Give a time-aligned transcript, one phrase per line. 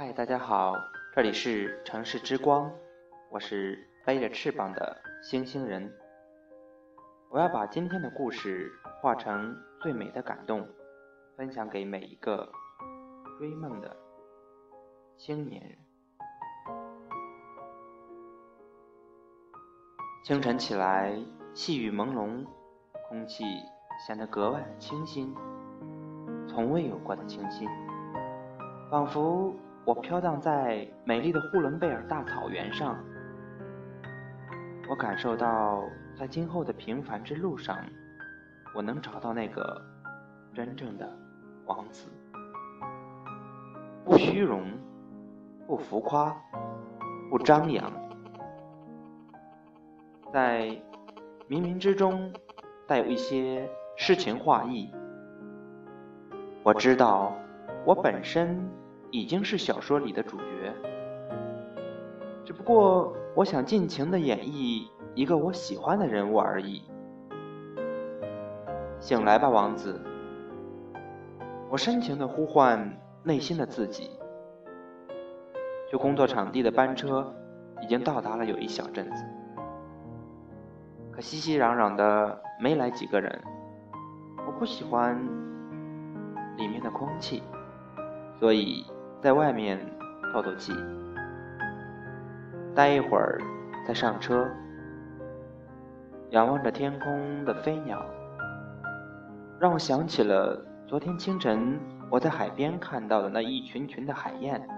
[0.00, 0.74] 嗨，大家好，
[1.12, 2.72] 这里是城市之光，
[3.32, 5.92] 我是背着翅膀的星星人。
[7.30, 8.70] 我要把今天的故事
[9.02, 10.64] 化成最美的感动，
[11.36, 12.48] 分享给每一个
[13.40, 13.96] 追梦的
[15.16, 15.76] 青年人。
[20.22, 21.12] 清晨起来，
[21.54, 22.46] 细雨朦胧，
[23.08, 23.42] 空气
[24.06, 25.34] 显得格外清新，
[26.46, 27.68] 从未有过的清新，
[28.92, 29.52] 仿佛
[29.88, 32.94] 我飘荡在美丽的呼伦贝尔大草原上。
[34.86, 35.82] 我感受到，
[36.14, 37.74] 在今后的平凡之路上，
[38.74, 39.80] 我能找到那个
[40.52, 41.10] 真正的
[41.64, 42.06] 王子，
[44.04, 44.62] 不虚荣，
[45.66, 46.36] 不浮夸，
[47.30, 47.90] 不张扬，
[50.30, 50.66] 在
[51.48, 52.30] 冥冥之中
[52.86, 54.92] 带有一些诗情画意。
[56.62, 57.34] 我知道，
[57.86, 58.68] 我本身
[59.10, 60.74] 已经是小说里的主角，
[62.44, 63.14] 只不过。
[63.34, 66.82] 我想尽情的演绎一个我喜欢的人物而已。
[68.98, 70.00] 醒来吧，王子！
[71.70, 74.10] 我深情的呼唤内心的自己。
[75.88, 77.32] 去工作场地的班车
[77.80, 79.24] 已经到达了有一小阵子，
[81.12, 83.40] 可熙熙攘攘的没来几个人。
[84.48, 85.16] 我不喜欢
[86.56, 87.40] 里面的空气，
[88.40, 88.84] 所以
[89.20, 89.78] 在外面
[90.32, 90.72] 透透气。
[92.74, 93.40] 待一会儿，
[93.86, 94.48] 再上车。
[96.30, 98.04] 仰望着天空的飞鸟，
[99.58, 101.80] 让我想起了昨天清晨
[102.10, 104.68] 我在海边看到的那一群群的海燕。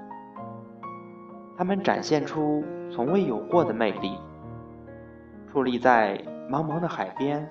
[1.58, 4.16] 它们展现出从未有过的魅力。
[5.52, 6.16] 矗立在
[6.48, 7.50] 茫茫的海边，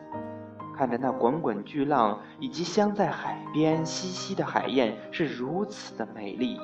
[0.76, 6.58] 看着那滚滚巨浪以及镶在海边嬉戏的海燕，是如此的美丽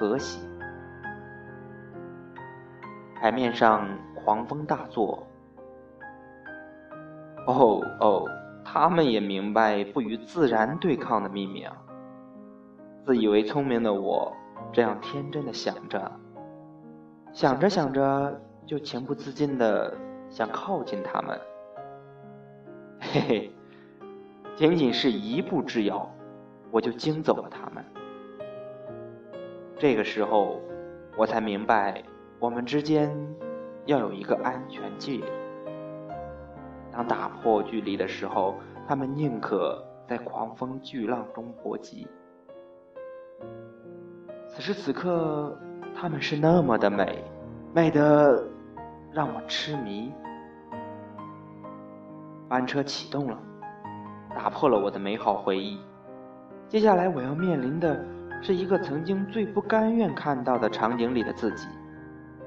[0.00, 0.40] 和谐。
[3.20, 5.26] 海面上狂风大作。
[7.46, 8.24] 哦哦，
[8.64, 11.76] 他们也明白不与自然对抗的秘密啊！
[13.04, 14.34] 自以为聪明的我，
[14.72, 16.10] 这样天真的想着，
[17.30, 19.94] 想着想着，就情不自禁的
[20.30, 21.38] 想靠近他们。
[23.00, 23.52] 嘿嘿，
[24.56, 26.10] 仅仅是一步之遥，
[26.70, 27.84] 我就惊走了他们。
[29.80, 30.60] 这个时候，
[31.16, 32.02] 我才明白。
[32.38, 33.10] 我们之间
[33.86, 35.24] 要有一个安全距离。
[36.92, 42.06] 当打破距离的时候，他们宁可在狂风巨浪中搏击。
[44.48, 45.58] 此时此刻，
[45.94, 47.24] 他们是那么的美，
[47.74, 48.46] 美得
[49.10, 50.12] 让我痴迷。
[52.50, 53.38] 班车启动了，
[54.34, 55.80] 打破了我的美好回忆。
[56.68, 58.04] 接下来我要面临的
[58.42, 61.68] 是一个曾经最不甘愿看到的场景里的自己。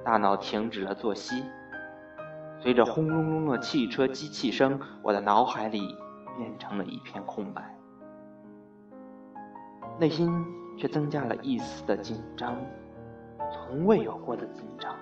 [0.03, 1.43] 大脑停止了作息，
[2.59, 5.95] 随着轰隆隆的汽车机器声，我的脑海里
[6.37, 7.63] 变成了一片空白，
[9.99, 10.29] 内心
[10.77, 12.57] 却增加了一丝的紧张，
[13.51, 14.93] 从未有过的紧张。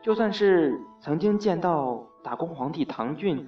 [0.00, 3.46] 就算是曾经见到打工皇帝唐骏，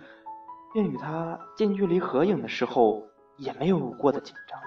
[0.75, 3.03] 并与他近距离合影的时候，
[3.39, 4.61] 也没有过的紧张。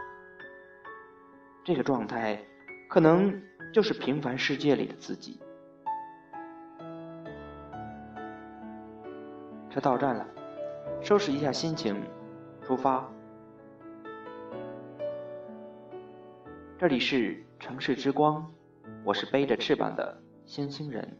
[1.65, 2.39] 这个状态，
[2.87, 3.41] 可能。
[3.73, 5.37] 就是平凡世界里的自己。
[9.69, 10.25] 车到站了，
[11.01, 12.01] 收拾一下心情，
[12.61, 13.05] 出发。
[16.77, 18.49] 这里是城市之光，
[19.03, 21.19] 我是背着翅膀的星星人。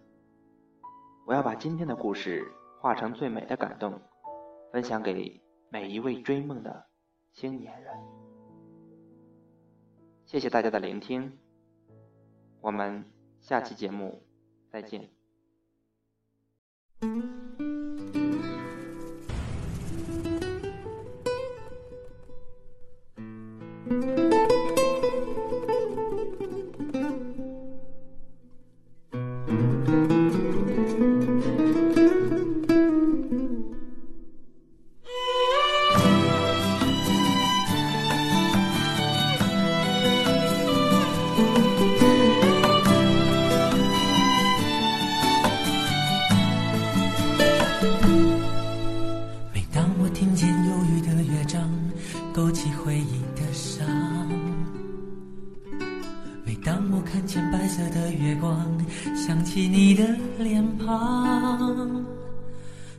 [1.26, 4.00] 我要把今天的故事化成最美的感动，
[4.72, 6.86] 分享给每一位追梦的
[7.34, 7.94] 青年人。
[10.26, 11.38] 谢谢大家的聆听。
[12.62, 13.06] 我们
[13.40, 14.24] 下期节目
[14.72, 15.10] 再见。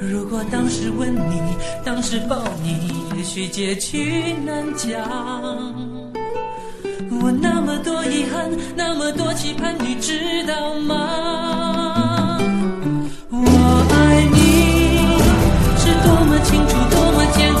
[0.00, 1.42] 如果当时吻你，
[1.84, 5.00] 当时抱你，也许结局难讲。
[7.20, 12.38] 我那么多遗憾，那么多期盼，你知道吗？
[13.30, 13.38] 我
[13.90, 15.18] 爱你
[15.78, 17.60] 是多么清楚，多么坚固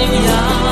[0.00, 0.69] 信仰